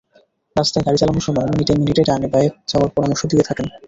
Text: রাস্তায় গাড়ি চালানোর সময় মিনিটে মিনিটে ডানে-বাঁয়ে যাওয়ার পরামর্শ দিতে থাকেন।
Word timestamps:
রাস্তায় 0.55 0.83
গাড়ি 0.85 0.97
চালানোর 0.99 1.25
সময় 1.27 1.47
মিনিটে 1.49 1.73
মিনিটে 1.79 2.03
ডানে-বাঁয়ে 2.09 2.49
যাওয়ার 2.67 2.93
পরামর্শ 2.95 3.21
দিতে 3.25 3.43
থাকেন। 3.49 3.67